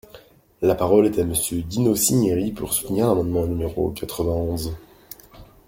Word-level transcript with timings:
La 0.63 0.73
parole 0.73 1.05
est 1.05 1.19
à 1.19 1.23
Monsieur 1.23 1.61
Dino 1.61 1.95
Cinieri, 1.95 2.51
pour 2.51 2.73
soutenir 2.73 3.05
l’amendement 3.09 3.45
numéro 3.45 3.91
quatre-vingt-onze. 3.91 4.73